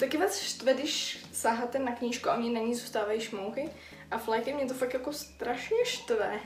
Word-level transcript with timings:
Taky 0.00 0.16
vás 0.16 0.40
štve, 0.40 0.74
když 0.74 1.18
saháte 1.32 1.78
na 1.78 1.92
knížku 1.92 2.30
a 2.30 2.34
oni 2.34 2.50
na 2.50 2.60
ní 2.60 2.74
zůstávají 2.74 3.20
šmouchy. 3.20 3.70
A 4.10 4.18
létě 4.28 4.54
mě 4.54 4.66
to 4.66 4.74
fakt 4.74 4.94
jako 4.94 5.12
strašně 5.12 5.84
štve, 5.84 6.40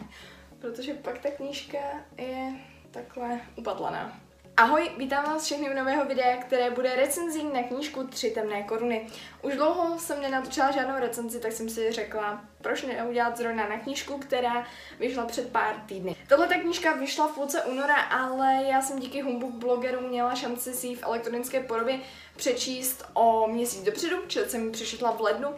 protože 0.59 0.95
pak 0.95 1.19
ta 1.19 1.31
knížka 1.31 1.79
je 2.19 2.53
takhle 2.91 3.41
upadlaná. 3.57 4.21
Ahoj, 4.57 4.91
vítám 4.97 5.25
vás 5.25 5.45
všechny 5.45 5.71
u 5.71 5.75
nového 5.75 6.05
videa, 6.05 6.37
které 6.37 6.71
bude 6.71 6.97
recenzí 6.97 7.45
na 7.45 7.63
knížku 7.63 8.07
Tři 8.07 8.31
temné 8.31 8.63
koruny. 8.63 9.07
Už 9.43 9.55
dlouho 9.55 9.99
jsem 9.99 10.23
nenatočila 10.23 10.71
žádnou 10.71 10.95
recenzi, 11.01 11.41
tak 11.41 11.53
jsem 11.53 11.69
si 11.69 11.93
řekla, 11.93 12.45
proč 12.61 12.83
neudělat 12.83 13.39
zrovna 13.39 13.69
na 13.69 13.79
knížku, 13.79 14.19
která 14.19 14.67
vyšla 15.01 15.27
před 15.27 15.53
pár 15.53 15.77
týdny. 15.87 16.17
Tahle 16.27 16.49
ta 16.49 16.55
knížka 16.55 16.93
vyšla 16.93 17.29
v 17.29 17.35
půlce 17.35 17.63
února, 17.63 17.97
ale 17.97 18.65
já 18.65 18.83
jsem 18.83 18.99
díky 18.99 19.23
Humbug 19.23 19.51
blogeru 19.51 20.09
měla 20.09 20.35
šanci 20.35 20.73
si 20.73 20.87
ji 20.87 20.97
v 20.97 21.03
elektronické 21.03 21.61
podobě 21.61 22.01
přečíst 22.37 23.05
o 23.15 23.49
měsíc 23.49 23.83
dopředu, 23.83 24.17
čili 24.27 24.51
jsem 24.51 24.65
ji 24.65 24.71
přečetla 24.71 25.11
v 25.11 25.21
lednu 25.21 25.49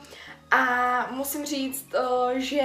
a 0.51 1.07
musím 1.11 1.47
říct, 1.47 1.95
eh, 1.95 2.41
že 2.41 2.63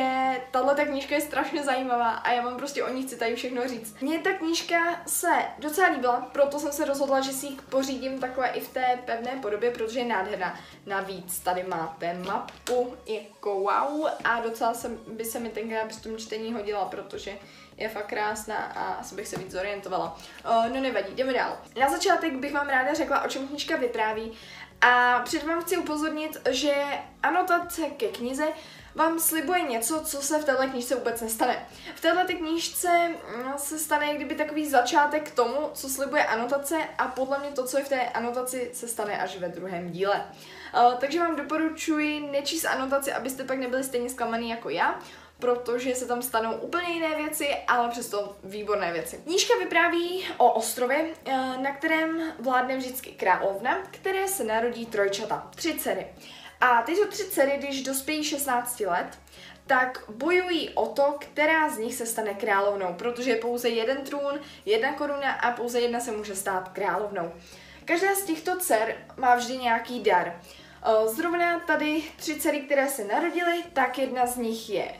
tahle 0.51 0.75
ta 0.75 0.85
knížka 0.85 1.15
je 1.15 1.21
strašně 1.21 1.63
zajímavá 1.63 2.09
a 2.09 2.31
já 2.31 2.41
vám 2.41 2.57
prostě 2.57 2.83
o 2.83 2.93
ní 2.93 3.03
chci 3.03 3.15
tady 3.15 3.35
všechno 3.35 3.67
říct. 3.67 3.95
Mně 4.01 4.19
ta 4.19 4.33
knížka 4.33 5.01
se 5.07 5.31
docela 5.59 5.87
líbila, 5.87 6.29
proto 6.31 6.59
jsem 6.59 6.71
se 6.71 6.85
rozhodla, 6.85 7.21
že 7.21 7.31
si 7.31 7.45
ji 7.45 7.57
pořídím 7.69 8.19
takhle 8.19 8.47
i 8.47 8.59
v 8.59 8.69
té 8.69 8.99
pevné 9.05 9.31
podobě, 9.41 9.71
protože 9.71 9.99
je 9.99 10.05
nádherná. 10.05 10.59
Navíc 10.85 11.39
tady 11.39 11.63
máte 11.63 12.13
mapu 12.13 12.93
jako 13.05 13.55
wow 13.55 14.07
a 14.23 14.41
docela 14.41 14.73
se, 14.73 14.89
by 15.07 15.25
se 15.25 15.39
mi 15.39 15.49
tenkrát 15.49 15.87
při 15.87 16.01
tom 16.01 16.17
čtení 16.17 16.53
hodila, 16.53 16.85
protože 16.85 17.37
je 17.77 17.89
fakt 17.89 18.07
krásná 18.07 18.57
a 18.57 18.93
asi 18.93 19.15
bych 19.15 19.27
se 19.27 19.39
víc 19.39 19.51
zorientovala. 19.51 20.17
Uh, 20.45 20.69
no 20.69 20.81
nevadí, 20.81 21.15
jdeme 21.15 21.33
dál. 21.33 21.57
Na 21.79 21.89
začátek 21.89 22.35
bych 22.35 22.53
vám 22.53 22.69
ráda 22.69 22.93
řekla, 22.93 23.23
o 23.23 23.27
čem 23.27 23.47
knížka 23.47 23.75
vypráví 23.75 24.31
a 24.81 25.19
před 25.19 25.43
vám 25.43 25.61
chci 25.61 25.77
upozornit, 25.77 26.37
že 26.49 26.73
anotace 27.23 27.81
ke 27.81 28.07
knize 28.07 28.47
vám 28.95 29.19
slibuje 29.19 29.61
něco, 29.61 30.01
co 30.05 30.21
se 30.21 30.39
v 30.39 30.45
této 30.45 30.67
knížce 30.67 30.95
vůbec 30.95 31.21
nestane. 31.21 31.65
V 31.95 32.01
této 32.01 32.33
knížce 32.33 32.89
mm, 33.07 33.53
se 33.57 33.79
stane 33.79 34.15
kdyby 34.15 34.35
takový 34.35 34.69
začátek 34.69 35.29
k 35.31 35.35
tomu, 35.35 35.69
co 35.73 35.89
slibuje 35.89 36.25
anotace 36.25 36.77
a 36.97 37.07
podle 37.07 37.39
mě 37.39 37.51
to, 37.51 37.65
co 37.65 37.77
je 37.77 37.83
v 37.83 37.89
té 37.89 38.01
anotaci, 38.01 38.71
se 38.73 38.87
stane 38.87 39.21
až 39.21 39.37
ve 39.37 39.49
druhém 39.49 39.91
díle. 39.91 40.25
Takže 40.99 41.19
vám 41.19 41.35
doporučuji 41.35 42.19
nečíst 42.31 42.65
anotaci, 42.65 43.13
abyste 43.13 43.43
pak 43.43 43.57
nebyli 43.57 43.83
stejně 43.83 44.09
zklamaný 44.09 44.49
jako 44.49 44.69
já, 44.69 44.99
protože 45.41 45.95
se 45.95 46.05
tam 46.05 46.21
stanou 46.21 46.53
úplně 46.53 46.93
jiné 46.93 47.15
věci, 47.15 47.47
ale 47.67 47.89
přesto 47.89 48.35
výborné 48.43 48.93
věci. 48.93 49.17
Knížka 49.23 49.53
vypráví 49.59 50.25
o 50.37 50.51
ostrově, 50.51 51.05
eh, 51.25 51.31
na 51.57 51.75
kterém 51.75 52.33
vládne 52.39 52.77
vždycky 52.77 53.11
královna, 53.11 53.77
které 53.91 54.27
se 54.27 54.43
narodí 54.43 54.85
trojčata, 54.85 55.51
tři 55.55 55.73
dcery. 55.73 56.07
A 56.61 56.81
tyto 56.81 57.07
tři 57.07 57.23
dcery, 57.23 57.57
když 57.57 57.83
dospějí 57.83 58.23
16 58.23 58.85
let, 58.85 59.19
tak 59.67 60.03
bojují 60.09 60.69
o 60.69 60.87
to, 60.87 61.15
která 61.19 61.69
z 61.69 61.77
nich 61.77 61.95
se 61.95 62.05
stane 62.05 62.33
královnou, 62.33 62.93
protože 62.93 63.31
je 63.31 63.35
pouze 63.35 63.69
jeden 63.69 63.97
trůn, 63.97 64.39
jedna 64.65 64.93
koruna 64.93 65.31
a 65.31 65.51
pouze 65.51 65.79
jedna 65.79 65.99
se 65.99 66.11
může 66.11 66.35
stát 66.35 66.69
královnou. 66.69 67.31
Každá 67.85 68.15
z 68.15 68.23
těchto 68.23 68.59
dcer 68.59 68.95
má 69.17 69.35
vždy 69.35 69.57
nějaký 69.57 70.03
dar. 70.03 70.41
Eh, 70.83 71.07
zrovna 71.07 71.59
tady 71.59 72.03
tři 72.15 72.39
dcery, 72.39 72.59
které 72.59 72.87
se 72.87 73.03
narodily, 73.03 73.63
tak 73.73 73.97
jedna 73.97 74.25
z 74.25 74.37
nich 74.37 74.69
je 74.69 74.93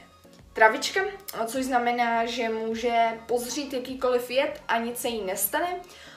travička, 0.54 1.02
což 1.46 1.66
znamená, 1.66 2.26
že 2.26 2.50
může 2.50 3.20
pozřít 3.26 3.74
jakýkoliv 3.74 4.32
jed 4.32 4.62
a 4.68 4.78
nic 4.78 4.98
se 4.98 5.08
jí 5.08 5.26
nestane. 5.26 5.68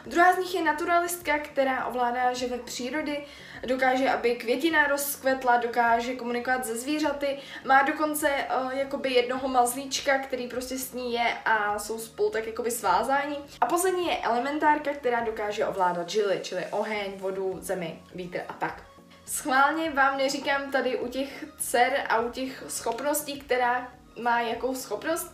Druhá 0.06 0.32
z 0.32 0.38
nich 0.38 0.54
je 0.54 0.62
naturalistka, 0.62 1.38
která 1.38 1.86
ovládá 1.86 2.32
živé 2.32 2.58
přírody, 2.58 3.24
dokáže, 3.66 4.10
aby 4.10 4.36
květina 4.36 4.86
rozkvetla, 4.86 5.56
dokáže 5.56 6.14
komunikovat 6.14 6.66
se 6.66 6.76
zvířaty, 6.76 7.38
má 7.64 7.82
dokonce 7.82 8.28
uh, 8.28 8.72
jakoby 8.72 9.12
jednoho 9.12 9.48
mazlíčka, 9.48 10.18
který 10.18 10.48
prostě 10.48 10.78
s 10.78 10.92
ní 10.92 11.12
je 11.12 11.36
a 11.44 11.78
jsou 11.78 11.98
spolu 11.98 12.30
tak 12.30 12.46
jakoby 12.46 12.70
svázání. 12.70 13.36
A 13.60 13.66
poslední 13.66 14.06
je 14.06 14.18
elementárka, 14.18 14.92
která 14.92 15.20
dokáže 15.20 15.66
ovládat 15.66 16.10
žily, 16.10 16.40
čili 16.42 16.64
oheň, 16.70 17.12
vodu, 17.16 17.58
zemi, 17.60 18.02
vítr 18.14 18.40
a 18.48 18.52
tak. 18.52 18.82
Schválně 19.26 19.90
vám 19.90 20.18
neříkám 20.18 20.70
tady 20.70 20.98
u 20.98 21.08
těch 21.08 21.44
dcer 21.58 22.04
a 22.08 22.18
u 22.20 22.30
těch 22.30 22.64
schopností, 22.68 23.40
která 23.40 23.92
má 24.20 24.40
jakou 24.40 24.74
schopnost, 24.74 25.32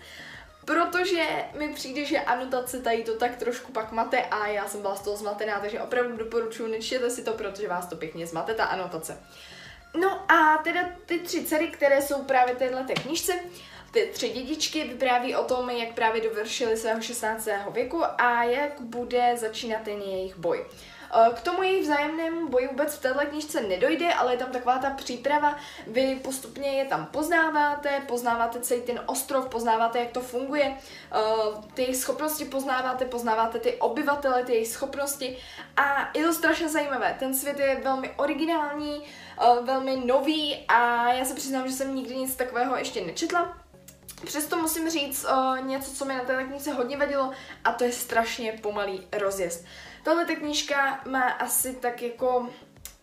protože 0.64 1.24
mi 1.58 1.74
přijde, 1.74 2.04
že 2.04 2.20
anotace 2.20 2.80
tady 2.80 3.04
to 3.04 3.16
tak 3.16 3.36
trošku 3.36 3.72
pak 3.72 3.92
mate 3.92 4.22
a 4.22 4.46
já 4.46 4.68
jsem 4.68 4.80
byla 4.80 4.96
z 4.96 5.00
toho 5.00 5.16
zmatená, 5.16 5.60
takže 5.60 5.80
opravdu 5.80 6.16
doporučuji, 6.16 6.70
nečtěte 6.70 7.10
si 7.10 7.24
to, 7.24 7.32
protože 7.32 7.69
vás 7.69 7.86
to 7.86 7.96
pěkně 7.96 8.26
zmate, 8.26 8.54
ta 8.54 8.64
anotace. 8.64 9.20
No 10.00 10.32
a 10.32 10.56
teda 10.64 10.88
ty 11.06 11.19
tři 11.19 11.44
dcery, 11.44 11.69
které 11.69 12.02
jsou 12.02 12.22
právě 12.24 12.54
téhle 12.54 12.84
knižce, 13.02 13.32
ty 13.90 14.10
tři 14.12 14.28
dědičky 14.28 14.84
vypráví 14.84 15.36
o 15.36 15.44
tom, 15.44 15.70
jak 15.70 15.94
právě 15.94 16.22
dovršili 16.22 16.76
svého 16.76 17.00
16. 17.00 17.48
věku 17.72 18.02
a 18.19 18.44
jak 18.44 18.80
bude 18.80 19.36
začínat 19.36 19.82
ten 19.82 20.00
jejich 20.00 20.36
boj. 20.36 20.66
Eh, 21.12 21.31
k 21.34 21.41
tomu 21.41 21.62
jejich 21.62 21.82
vzájemnému 21.82 22.48
boji 22.48 22.69
vůbec 22.69 22.94
v 22.94 23.03
této 23.03 23.21
knižce 23.26 23.60
nedojde, 23.60 24.15
ale 24.15 24.32
je 24.32 24.38
tam 24.38 24.50
taková 24.50 24.78
ta 24.78 24.91
příprava, 24.91 25.56
vy 25.87 26.21
postupně 26.25 26.69
je 26.69 26.84
tam 26.84 27.06
poznáváte, 27.06 28.03
poznáváte 28.09 28.60
celý 28.60 28.82
ten 28.82 29.00
ostrov, 29.06 29.49
poznáváte, 29.49 29.99
jak 29.99 30.10
to 30.10 30.20
funguje, 30.20 30.76
eh, 31.12 31.19
ty 31.75 31.82
jejich 31.82 31.97
schopnosti 31.97 32.44
poznáváte, 32.44 33.04
poznáváte 33.04 33.59
ty 33.59 33.75
obyvatele, 33.75 34.44
ty 34.44 34.53
jejich 34.53 34.69
schopnosti 34.69 35.38
a 35.76 36.10
je 36.15 36.26
to 36.26 36.32
strašně 36.32 36.69
zajímavé. 36.69 37.16
Ten 37.19 37.34
svět 37.34 37.59
je 37.59 37.81
velmi 37.84 38.10
originální, 38.16 39.03
eh, 39.41 39.62
velmi 39.62 39.97
nový 39.97 40.65
a 40.69 41.12
já 41.12 41.25
se 41.25 41.34
přiznám, 41.34 41.69
že 41.69 41.75
jsem 41.75 41.94
nikdy 41.94 42.16
nic 42.16 42.37
takového 42.37 42.76
ještě 42.76 43.00
nečetla. 43.00 43.69
Přesto 44.25 44.56
musím 44.56 44.91
říct 44.91 45.25
uh, 45.25 45.60
něco, 45.66 45.91
co 45.94 46.04
mi 46.04 46.14
na 46.14 46.25
té 46.25 46.44
knize 46.44 46.72
hodně 46.72 46.97
vadilo, 46.97 47.31
a 47.64 47.72
to 47.72 47.84
je 47.84 47.92
strašně 47.92 48.53
pomalý 48.62 49.06
rozjezd. 49.12 49.64
Tahle 50.03 50.25
knížka 50.25 51.00
má 51.06 51.22
asi 51.22 51.75
tak 51.75 52.03
jako 52.03 52.48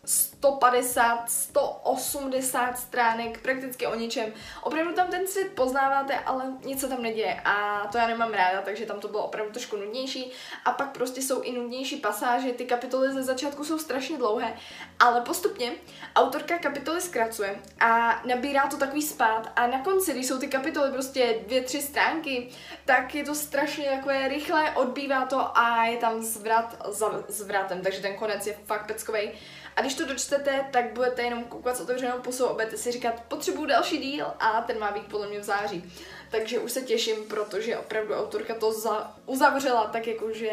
150, 0.08 1.30
180 1.30 2.78
stránek 2.78 3.42
prakticky 3.42 3.86
o 3.86 3.94
ničem. 3.94 4.32
Opravdu 4.62 4.92
tam 4.92 5.06
ten 5.06 5.26
svět 5.26 5.52
poznáváte, 5.54 6.18
ale 6.18 6.44
nic 6.64 6.80
se 6.80 6.88
tam 6.88 7.02
neděje 7.02 7.40
a 7.44 7.86
to 7.92 7.98
já 7.98 8.06
nemám 8.06 8.32
ráda, 8.32 8.62
takže 8.62 8.86
tam 8.86 9.00
to 9.00 9.08
bylo 9.08 9.24
opravdu 9.24 9.52
trošku 9.52 9.76
nudnější. 9.76 10.32
A 10.64 10.72
pak 10.72 10.92
prostě 10.92 11.22
jsou 11.22 11.40
i 11.40 11.52
nudnější 11.52 11.96
pasáže, 11.96 12.52
ty 12.52 12.64
kapitoly 12.64 13.12
ze 13.12 13.22
začátku 13.22 13.64
jsou 13.64 13.78
strašně 13.78 14.18
dlouhé, 14.18 14.56
ale 15.00 15.20
postupně 15.20 15.72
autorka 16.16 16.58
kapitoly 16.58 17.00
zkracuje 17.00 17.58
a 17.80 18.22
nabírá 18.24 18.66
to 18.66 18.76
takový 18.76 19.02
spát 19.02 19.52
a 19.56 19.66
na 19.66 19.82
konci, 19.82 20.12
když 20.12 20.26
jsou 20.26 20.38
ty 20.38 20.48
kapitoly 20.48 20.90
prostě 20.92 21.38
dvě, 21.46 21.62
tři 21.62 21.82
stránky, 21.82 22.48
tak 22.84 23.14
je 23.14 23.24
to 23.24 23.34
strašně 23.34 23.90
takové 23.90 24.28
rychlé, 24.28 24.70
odbývá 24.70 25.26
to 25.26 25.58
a 25.58 25.84
je 25.84 25.96
tam 25.96 26.22
zvrat 26.22 26.76
za 26.88 27.24
zvratem, 27.28 27.82
takže 27.82 28.00
ten 28.00 28.16
konec 28.16 28.46
je 28.46 28.58
fakt 28.66 28.86
peckovej. 28.86 29.32
A 29.78 29.80
když 29.80 29.94
to 29.94 30.06
dočtete, 30.06 30.68
tak 30.70 30.92
budete 30.92 31.22
jenom 31.22 31.44
koukat 31.44 31.76
s 31.76 31.80
otevřenou 31.80 32.18
pusou 32.18 32.48
a 32.48 32.52
budete 32.52 32.76
si 32.76 32.92
říkat, 32.92 33.22
potřebuju 33.28 33.66
další 33.66 33.98
díl 33.98 34.26
a 34.38 34.62
ten 34.62 34.78
má 34.78 34.90
být 34.90 35.06
podle 35.06 35.28
mě 35.28 35.40
v 35.40 35.44
září. 35.44 35.92
Takže 36.30 36.58
už 36.58 36.72
se 36.72 36.82
těším, 36.82 37.24
protože 37.24 37.78
opravdu 37.78 38.14
autorka 38.14 38.54
to 38.54 38.72
za, 38.72 39.16
uzavřela 39.26 39.86
tak 39.86 40.06
jakože 40.06 40.50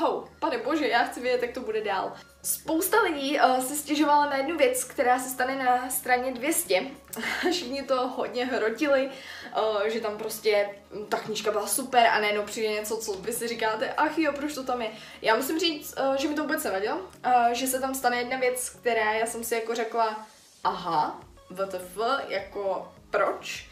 wow, 0.00 0.28
pane 0.38 0.58
bože, 0.58 0.88
já 0.88 1.04
chci 1.04 1.20
vědět, 1.20 1.42
jak 1.42 1.54
to 1.54 1.60
bude 1.60 1.80
dál. 1.80 2.12
Spousta 2.42 3.02
lidí 3.02 3.40
uh, 3.40 3.64
se 3.64 3.76
stěžovala 3.76 4.26
na 4.26 4.36
jednu 4.36 4.56
věc, 4.56 4.84
která 4.84 5.18
se 5.18 5.30
stane 5.30 5.64
na 5.64 5.90
straně 5.90 6.32
200. 6.32 6.82
Všichni 7.50 7.82
to 7.82 8.08
hodně 8.08 8.44
hrotili, 8.44 9.10
uh, 9.56 9.82
že 9.82 10.00
tam 10.00 10.18
prostě 10.18 10.70
ta 11.08 11.18
knížka 11.18 11.50
byla 11.50 11.66
super 11.66 12.06
a 12.06 12.20
najednou 12.20 12.42
přijde 12.42 12.68
něco, 12.68 12.96
co 12.96 13.12
vy 13.12 13.32
si 13.32 13.48
říkáte, 13.48 13.92
ach 13.92 14.18
jo, 14.18 14.32
proč 14.32 14.54
to 14.54 14.64
tam 14.64 14.82
je. 14.82 14.90
Já 15.22 15.36
musím 15.36 15.58
říct, 15.58 15.94
uh, 15.98 16.16
že 16.16 16.28
mi 16.28 16.34
to 16.34 16.42
vůbec 16.42 16.64
nevadilo, 16.64 16.96
uh, 16.96 17.52
že 17.52 17.66
se 17.66 17.80
tam 17.80 17.94
stane 17.94 18.16
jedna 18.16 18.38
věc, 18.38 18.70
která 18.70 19.12
já 19.12 19.26
jsem 19.26 19.44
si 19.44 19.54
jako 19.54 19.74
řekla, 19.74 20.26
aha, 20.64 21.20
WTF, 21.50 21.98
jako 22.28 22.92
proč? 23.10 23.68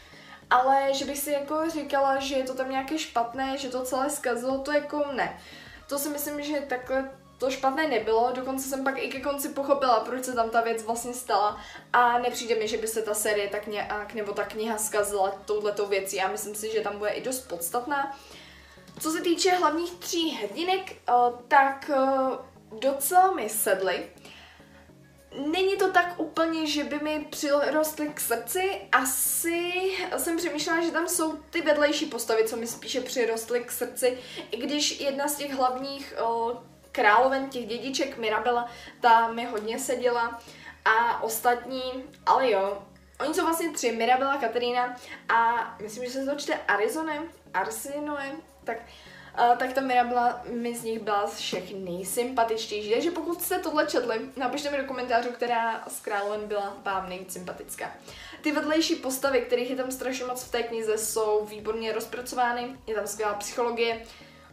Ale 0.49 0.93
že 0.93 1.05
bych 1.05 1.17
si 1.17 1.31
jako 1.31 1.69
říkala, 1.69 2.19
že 2.19 2.35
je 2.35 2.43
to 2.43 2.53
tam 2.53 2.71
nějaké 2.71 2.99
špatné, 2.99 3.57
že 3.57 3.69
to 3.69 3.83
celé 3.83 4.09
zkazilo, 4.09 4.57
to 4.57 4.71
jako 4.71 5.05
ne. 5.11 5.41
To 5.89 5.99
si 5.99 6.09
myslím, 6.09 6.43
že 6.43 6.61
takhle 6.61 7.09
to 7.37 7.51
špatné 7.51 7.87
nebylo, 7.87 8.31
dokonce 8.35 8.69
jsem 8.69 8.83
pak 8.83 9.03
i 9.03 9.07
ke 9.07 9.19
konci 9.19 9.49
pochopila, 9.49 9.99
proč 9.99 10.25
se 10.25 10.33
tam 10.33 10.49
ta 10.49 10.61
věc 10.61 10.83
vlastně 10.83 11.13
stala 11.13 11.61
a 11.93 12.19
nepřijde 12.19 12.55
mi, 12.55 12.67
že 12.67 12.77
by 12.77 12.87
se 12.87 13.01
ta 13.01 13.13
série 13.13 13.49
tak 13.49 13.67
nějak 13.67 14.13
nebo 14.13 14.33
ta 14.33 14.43
kniha 14.43 14.77
zkazila 14.77 15.31
touhletou 15.45 15.85
věcí. 15.85 16.15
Já 16.15 16.27
myslím 16.27 16.55
si, 16.55 16.71
že 16.71 16.81
tam 16.81 16.97
bude 16.97 17.09
i 17.09 17.23
dost 17.23 17.41
podstatná. 17.41 18.17
Co 18.99 19.11
se 19.11 19.21
týče 19.21 19.51
hlavních 19.51 19.91
tří 19.91 20.29
hrdinek, 20.29 20.91
eh, 20.91 21.13
tak 21.47 21.91
eh, 21.93 22.37
docela 22.79 23.31
mi 23.31 23.49
sedly. 23.49 24.09
Není 25.45 25.77
to 25.77 25.91
tak 25.91 26.19
úplně, 26.19 26.67
že 26.67 26.83
by 26.83 26.99
mi 26.99 27.27
přirostly 27.29 28.09
k 28.09 28.19
srdci. 28.19 28.81
Asi 28.91 29.73
jsem 30.17 30.37
přemýšlela, 30.37 30.81
že 30.81 30.91
tam 30.91 31.07
jsou 31.07 31.37
ty 31.49 31.61
vedlejší 31.61 32.05
postavy, 32.05 32.47
co 32.47 32.57
mi 32.57 32.67
spíše 32.67 33.01
přirostly 33.01 33.59
k 33.63 33.71
srdci. 33.71 34.17
I 34.51 34.57
když 34.57 34.99
jedna 34.99 35.27
z 35.27 35.35
těch 35.35 35.53
hlavních 35.53 36.13
královen 36.97 37.49
těch 37.49 37.67
dědiček 37.67 38.17
Mirabela, 38.17 38.69
ta 39.01 39.27
mi 39.27 39.45
hodně 39.45 39.79
seděla 39.79 40.39
a 40.85 41.23
ostatní, 41.23 42.03
ale 42.25 42.51
jo, 42.51 42.81
oni 43.19 43.33
jsou 43.33 43.45
vlastně 43.45 43.71
tři, 43.71 43.91
Mirabela, 43.91 44.37
Katerina 44.37 44.95
a 45.29 45.75
myslím, 45.81 46.05
že 46.05 46.11
se 46.11 46.25
to 46.25 46.35
čte 46.35 46.59
Arizona, 46.67 47.13
Arsinoe, 47.53 48.31
tak 48.63 48.77
Uh, 49.49 49.57
tak 49.57 49.73
ta 49.73 49.81
Mirabela 49.81 50.41
mi 50.49 50.75
z 50.75 50.83
nich 50.83 50.99
byla 50.99 51.27
z 51.27 51.39
všech 51.39 51.73
nejsympatičtější. 51.73 52.93
Takže 52.93 53.11
pokud 53.11 53.41
jste 53.41 53.59
tohle 53.59 53.87
četli, 53.87 54.21
napište 54.35 54.71
mi 54.71 54.77
do 54.77 54.83
komentářů, 54.83 55.31
která 55.31 55.83
z 55.87 55.99
Královen 55.99 56.47
byla 56.47 56.77
vám 56.83 57.09
nejvíc 57.09 57.33
sympatická. 57.33 57.91
Ty 58.41 58.51
vedlejší 58.51 58.95
postavy, 58.95 59.41
kterých 59.41 59.69
je 59.69 59.75
tam 59.75 59.91
strašně 59.91 60.25
moc 60.25 60.43
v 60.43 60.51
té 60.51 60.63
knize, 60.63 60.97
jsou 60.97 61.45
výborně 61.45 61.93
rozpracovány, 61.93 62.75
je 62.87 62.95
tam 62.95 63.07
skvělá 63.07 63.33
psychologie, 63.33 64.05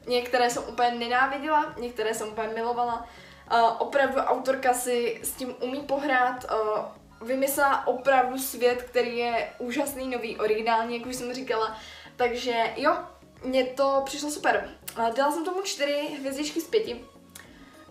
některé 0.07 0.51
jsem 0.51 0.63
úplně 0.69 0.91
nenáviděla, 0.91 1.75
některé 1.79 2.15
jsem 2.15 2.29
úplně 2.29 2.49
milovala. 2.49 3.09
Uh, 3.53 3.59
opravdu 3.79 4.21
autorka 4.21 4.75
si 4.75 5.21
s 5.23 5.33
tím 5.33 5.55
umí 5.61 5.81
pohrát, 5.81 6.45
uh, 6.45 7.29
vymyslela 7.29 7.87
opravdu 7.87 8.39
svět, 8.39 8.83
který 8.83 9.19
je 9.19 9.51
úžasný, 9.59 10.09
nový, 10.11 10.37
originální, 10.37 10.99
jak 10.99 11.07
už 11.07 11.17
jsem 11.17 11.35
říkala. 11.35 11.79
Takže 12.17 12.73
jo, 12.77 12.97
mně 13.45 13.65
to 13.65 14.03
přišlo 14.05 14.31
super. 14.31 14.71
Dala 15.17 15.33
jsem 15.33 15.45
tomu 15.45 15.63
čtyři 15.63 16.17
hvězdičky 16.19 16.61
z 16.61 16.67
pěti, 16.67 17.05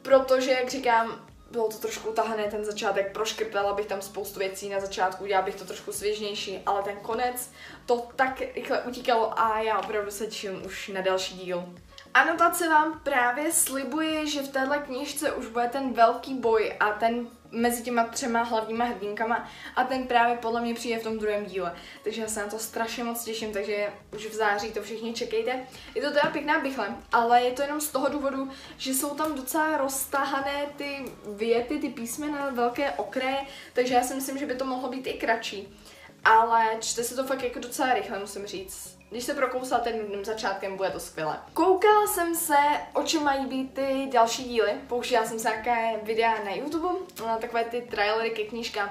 protože, 0.02 0.52
jak 0.52 0.70
říkám, 0.70 1.26
bylo 1.54 1.70
to 1.70 1.78
trošku 1.78 2.10
utahané 2.10 2.44
ten 2.44 2.66
začátek, 2.66 3.14
proškrtala 3.14 3.74
bych 3.74 3.86
tam 3.86 4.02
spoustu 4.02 4.40
věcí 4.40 4.70
na 4.70 4.80
začátku, 4.80 5.24
udělala 5.24 5.46
bych 5.46 5.56
to 5.56 5.66
trošku 5.66 5.92
svěžnější, 5.92 6.60
ale 6.66 6.84
ten 6.84 6.96
konec, 6.96 7.52
to 7.86 8.08
tak 8.16 8.42
rychle 8.56 8.82
utíkalo 8.82 9.40
a 9.40 9.62
já 9.62 9.80
opravdu 9.80 10.12
se 10.12 10.28
těším 10.28 10.66
už 10.66 10.88
na 10.94 11.02
další 11.02 11.38
díl. 11.38 11.66
Anotace 12.14 12.70
vám 12.70 13.00
právě 13.04 13.52
slibuje, 13.52 14.28
že 14.28 14.42
v 14.42 14.48
téhle 14.48 14.80
knižce 14.80 15.32
už 15.32 15.48
bude 15.48 15.68
ten 15.68 15.94
velký 15.94 16.34
boj 16.34 16.74
a 16.80 16.90
ten 16.92 17.28
mezi 17.54 17.84
těma 17.84 18.04
třema 18.04 18.44
hlavníma 18.44 18.86
hrdinkama 18.86 19.50
a 19.76 19.84
ten 19.84 20.08
právě 20.08 20.38
podle 20.38 20.62
mě 20.62 20.74
přijde 20.74 21.00
v 21.00 21.04
tom 21.04 21.20
druhém 21.20 21.46
díle. 21.46 21.76
Takže 22.04 22.22
já 22.22 22.28
se 22.28 22.42
na 22.42 22.48
to 22.48 22.60
strašně 22.60 23.04
moc 23.04 23.24
těším, 23.24 23.54
takže 23.54 23.90
už 24.16 24.26
v 24.26 24.34
září 24.34 24.72
to 24.72 24.82
všichni 24.82 25.14
čekejte. 25.14 25.68
Je 25.96 26.02
to 26.02 26.12
teda 26.12 26.30
pěkná 26.32 26.60
bychle, 26.60 26.96
ale 27.12 27.44
je 27.44 27.52
to 27.52 27.62
jenom 27.62 27.82
z 27.82 27.88
toho 27.88 28.10
důvodu, 28.10 28.50
že 28.78 28.94
jsou 28.94 29.16
tam 29.16 29.36
docela 29.36 29.78
roztahané 29.78 30.66
ty 30.78 31.06
věty, 31.36 31.80
ty 31.80 31.90
písmena, 31.90 32.50
velké 32.50 32.92
okraje, 32.92 33.38
takže 33.74 33.94
já 33.94 34.04
si 34.04 34.16
myslím, 34.16 34.38
že 34.38 34.46
by 34.46 34.56
to 34.56 34.66
mohlo 34.66 34.90
být 34.90 35.08
i 35.08 35.14
kratší. 35.14 35.80
Ale 36.26 36.66
čte 36.80 37.04
se 37.04 37.16
to 37.16 37.24
fakt 37.24 37.44
jako 37.44 37.60
docela 37.60 37.94
rychle, 37.94 38.20
musím 38.20 38.46
říct. 38.46 39.03
Když 39.14 39.24
se 39.24 39.34
prokousáte 39.34 39.94
nudným 39.94 40.26
začátkem, 40.26 40.78
bude 40.78 40.90
to 40.90 41.00
skvělé. 41.00 41.40
Koukala 41.54 42.08
jsem 42.08 42.36
se, 42.36 42.58
o 42.94 43.04
čem 43.04 43.24
mají 43.24 43.46
být 43.46 43.74
ty 43.74 44.10
další 44.14 44.44
díly. 44.44 44.74
Použila 44.88 45.26
jsem 45.26 45.40
se 45.40 45.50
nějaké 45.50 46.00
videa 46.04 46.44
na 46.44 46.52
YouTube, 46.52 47.00
na 47.26 47.38
takové 47.38 47.64
ty 47.64 47.82
trailery 47.82 48.30
ke 48.30 48.44
knížkám. 48.44 48.90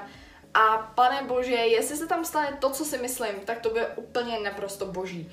A 0.55 0.77
pane 0.95 1.23
bože, 1.23 1.55
jestli 1.55 1.97
se 1.97 2.07
tam 2.07 2.25
stane 2.25 2.57
to, 2.61 2.71
co 2.71 2.85
si 2.85 2.99
myslím, 2.99 3.41
tak 3.45 3.61
to 3.61 3.69
bude 3.69 3.87
úplně 3.87 4.39
naprosto 4.39 4.87
boží. 4.87 5.33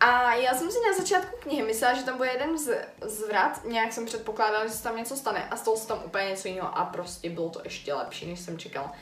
A 0.00 0.34
já 0.34 0.54
jsem 0.54 0.70
si 0.70 0.78
na 0.88 0.96
začátku 0.98 1.36
knihy 1.40 1.62
myslela, 1.62 1.94
že 1.94 2.02
tam 2.02 2.16
bude 2.16 2.28
jeden 2.28 2.58
z, 2.58 2.84
zvrat, 3.02 3.64
nějak 3.64 3.92
jsem 3.92 4.06
předpokládala, 4.06 4.66
že 4.66 4.72
se 4.72 4.82
tam 4.82 4.96
něco 4.96 5.16
stane 5.16 5.48
a 5.48 5.56
stalo 5.56 5.76
se 5.76 5.88
tam 5.88 6.02
úplně 6.04 6.24
něco 6.24 6.48
jiného 6.48 6.78
a 6.78 6.84
prostě 6.84 7.30
bylo 7.30 7.50
to 7.50 7.60
ještě 7.64 7.94
lepší, 7.94 8.26
než 8.26 8.40
jsem 8.40 8.58
čekala. 8.58 8.92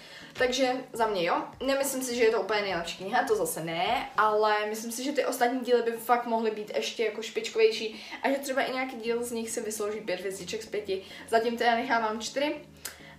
Takže 0.41 0.73
za 0.93 1.07
mě 1.07 1.25
jo, 1.25 1.45
nemyslím 1.67 2.03
si, 2.03 2.17
že 2.17 2.25
je 2.25 2.31
to 2.31 2.41
úplně 2.41 2.63
nejlepší 2.63 2.97
kniha, 2.97 3.25
to 3.25 3.37
zase 3.37 3.65
ne, 3.65 4.11
ale 4.17 4.67
myslím 4.69 4.93
si, 4.93 5.05
že 5.05 5.13
ty 5.13 5.25
ostatní 5.25 5.61
díly 5.61 5.83
by 5.83 5.93
fakt 5.93 6.27
mohly 6.27 6.51
být 6.51 6.77
ještě 6.77 7.05
jako 7.05 7.23
špičkovější 7.23 8.05
a 8.23 8.31
že 8.31 8.39
třeba 8.39 8.63
i 8.63 8.73
nějaký 8.73 8.97
díl 8.97 9.25
z 9.25 9.33
nich 9.33 9.51
si 9.51 9.61
vyslouží 9.61 10.01
pět 10.01 10.21
hvězdiček 10.21 10.63
z 10.63 10.67
pěti. 10.67 11.03
Zatím 11.29 11.57
teda 11.57 11.75
nechávám 11.75 12.21
čtyři. 12.21 12.57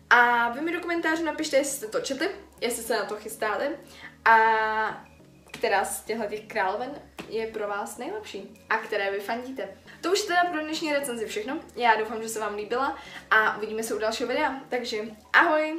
A 0.10 0.50
vy 0.50 0.62
mi 0.62 0.72
do 0.72 0.80
komentářů 0.80 1.24
napište, 1.26 1.58
jestli 1.58 1.78
jste 1.78 1.88
to 1.88 2.00
četli, 2.00 2.30
jestli 2.62 2.84
se 2.84 2.96
na 2.96 3.06
to 3.06 3.16
chystáte 3.16 3.80
a 4.26 5.06
která 5.52 5.86
z 5.86 6.04
těchto 6.04 6.26
těch 6.26 6.42
královen 6.48 7.02
je 7.30 7.48
pro 7.48 7.68
vás 7.68 7.98
nejlepší 7.98 8.66
a 8.70 8.78
které 8.78 9.12
vy 9.12 9.20
fandíte. 9.20 9.78
To 10.02 10.12
už 10.12 10.22
teda 10.22 10.44
pro 10.44 10.62
dnešní 10.62 10.94
recenzi 10.94 11.26
všechno. 11.26 11.60
Já 11.76 11.96
doufám, 11.96 12.24
že 12.24 12.30
se 12.30 12.40
vám 12.40 12.56
líbila 12.56 12.98
a 13.32 13.58
uvidíme 13.58 13.84
se 13.84 13.94
u 13.94 14.00
dalšího 14.00 14.30
videa. 14.30 14.62
Takže 14.70 14.98
ahoj! 15.34 15.78